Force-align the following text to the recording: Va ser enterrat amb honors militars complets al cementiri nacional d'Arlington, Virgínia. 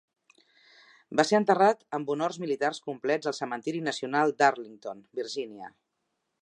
Va 1.19 1.25
ser 1.31 1.35
enterrat 1.39 1.85
amb 1.97 2.09
honors 2.13 2.39
militars 2.45 2.81
complets 2.89 3.31
al 3.33 3.37
cementiri 3.41 3.83
nacional 3.91 4.35
d'Arlington, 4.41 5.07
Virgínia. 5.21 5.73